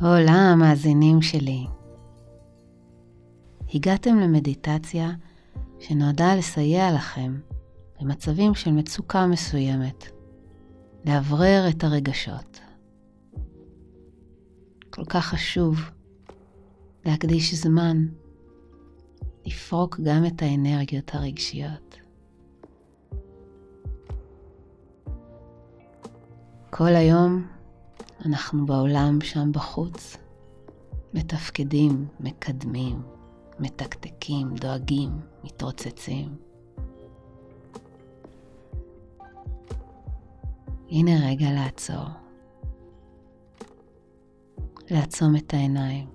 [0.00, 1.66] הולה המאזינים שלי.
[3.74, 5.10] הגעתם למדיטציה
[5.78, 7.40] שנועדה לסייע לכם
[8.00, 10.04] במצבים של מצוקה מסוימת,
[11.04, 12.60] לאוורר את הרגשות.
[14.90, 15.80] כל כך חשוב
[17.06, 18.06] להקדיש זמן
[19.46, 21.96] לפרוק גם את האנרגיות הרגשיות.
[26.70, 27.57] כל היום
[28.26, 30.16] אנחנו בעולם שם בחוץ,
[31.14, 33.02] מתפקדים, מקדמים,
[33.58, 35.10] מתקתקים, דואגים,
[35.44, 36.36] מתרוצצים.
[40.90, 42.04] הנה רגע לעצור.
[44.90, 46.06] לעצום את העיניים.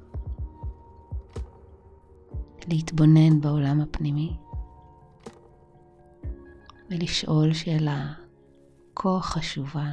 [2.68, 4.38] להתבונן בעולם הפנימי
[6.90, 8.14] ולשאול שאלה
[8.96, 9.92] כה חשובה.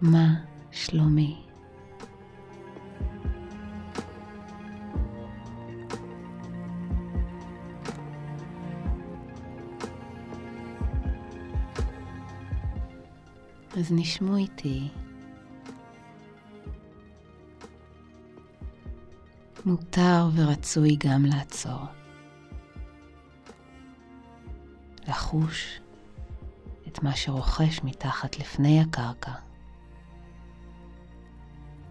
[0.00, 0.34] מה
[0.70, 1.44] שלומי?
[13.76, 14.88] אז נשמו איתי.
[19.64, 21.80] מותר ורצוי גם לעצור.
[25.08, 25.80] לחוש
[26.88, 29.43] את מה שרוכש מתחת לפני הקרקע.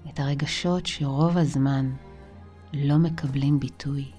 [0.10, 1.92] את הרגשות שרוב הזמן
[2.74, 4.12] לא מקבלים ביטוי.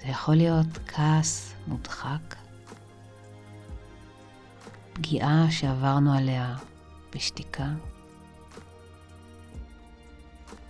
[0.00, 2.36] זה יכול להיות כעס מודחק,
[4.92, 6.56] פגיעה שעברנו עליה
[7.14, 7.68] בשתיקה,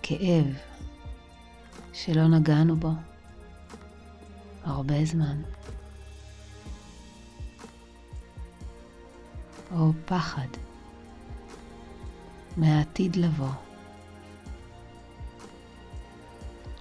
[0.03, 0.45] כאב
[1.93, 2.91] שלא נגענו בו
[4.63, 5.41] הרבה זמן.
[9.75, 10.47] או פחד
[12.57, 13.51] מהעתיד לבוא.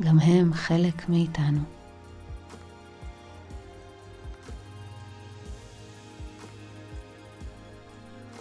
[0.03, 1.61] גם הם חלק מאיתנו.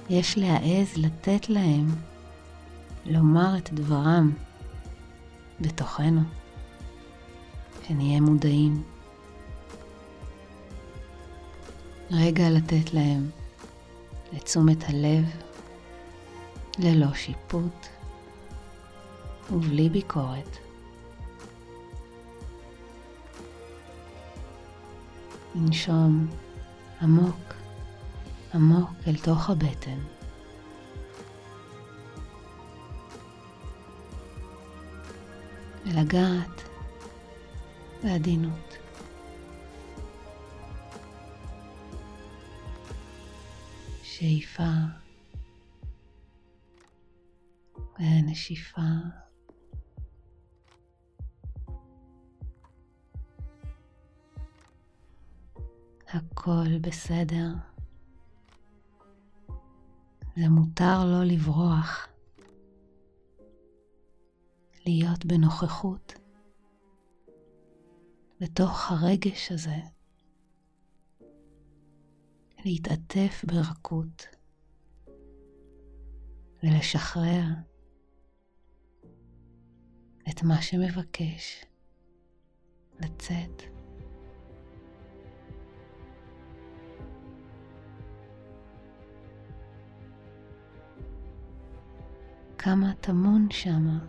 [0.09, 1.87] יש להעז לתת להם
[3.05, 4.31] לומר את דברם
[5.61, 6.21] בתוכנו,
[7.87, 8.83] שנהיה מודעים.
[12.11, 13.29] רגע לתת להם
[14.33, 15.25] לתשומת הלב,
[16.79, 17.87] ללא שיפוט
[19.51, 20.57] ובלי ביקורת.
[25.55, 26.27] לנשום
[27.01, 27.53] עמוק,
[28.53, 29.99] עמוק אל תוך הבטן.
[35.85, 36.61] ולגעת
[38.03, 38.78] בעדינות.
[44.19, 44.63] שאיפה
[47.99, 48.81] ונשיפה.
[56.13, 57.47] הכל בסדר.
[60.35, 62.07] זה מותר לא לברוח,
[64.85, 66.13] להיות בנוכחות,
[68.39, 69.98] בתוך הרגש הזה.
[72.65, 74.27] להתעטף ברכות
[76.63, 77.43] ולשחרר
[80.29, 81.65] את מה שמבקש
[82.99, 83.63] לצאת.
[92.57, 93.99] כמה טמון שמה.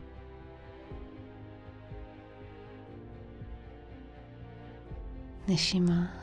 [5.49, 6.20] נשימה.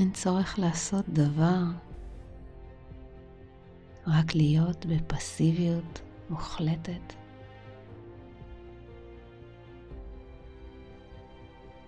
[0.00, 1.62] אין צורך לעשות דבר,
[4.06, 6.00] רק להיות בפסיביות
[6.30, 7.14] מוחלטת.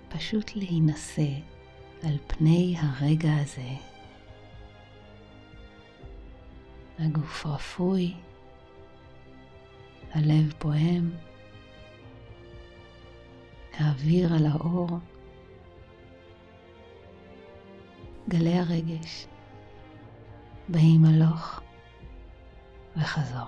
[0.09, 1.31] פשוט להינשא
[2.03, 3.71] על פני הרגע הזה.
[6.99, 8.15] הגוף רפוי,
[10.11, 11.11] הלב פועם,
[13.75, 14.99] האוויר על האור.
[18.29, 19.27] גלי הרגש
[20.69, 21.61] באים הלוך
[22.97, 23.47] וחזור.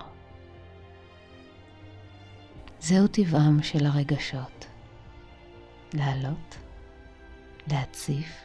[2.79, 4.65] זהו טבעם של הרגשות,
[5.93, 6.57] לעלות,
[7.71, 8.41] להציף,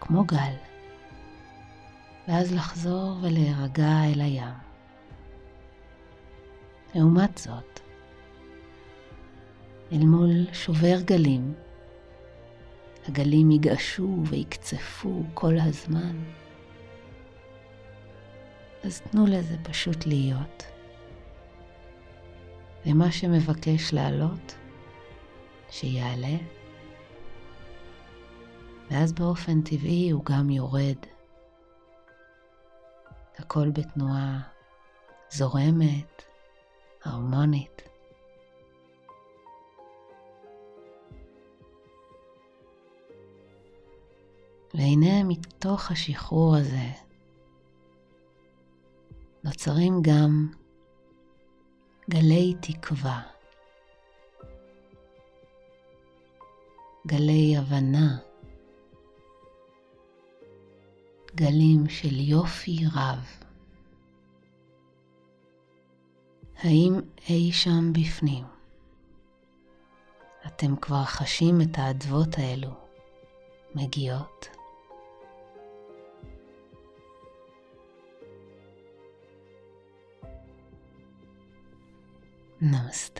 [0.00, 0.54] כמו גל,
[2.28, 4.54] ואז לחזור ולהירגע אל הים.
[6.94, 7.80] לעומת זאת,
[9.92, 11.54] אל מול שובר גלים,
[13.08, 16.16] הגלים יגעשו ויקצפו כל הזמן.
[18.84, 20.64] אז תנו לזה פשוט להיות.
[22.86, 24.54] ומה שמבקש לעלות,
[25.70, 26.36] שיעלה,
[28.90, 30.96] ואז באופן טבעי הוא גם יורד.
[33.38, 34.40] הכל בתנועה
[35.30, 36.22] זורמת,
[37.04, 37.89] הרמונית.
[44.80, 46.90] והנה מתוך השחרור הזה
[49.44, 50.48] נוצרים גם
[52.10, 53.22] גלי תקווה,
[57.06, 58.18] גלי הבנה,
[61.34, 63.24] גלים של יופי רב.
[66.56, 68.44] האם אי שם בפנים
[70.46, 72.70] אתם כבר חשים את האדוות האלו
[73.74, 74.59] מגיעות?
[82.60, 83.19] Namaste.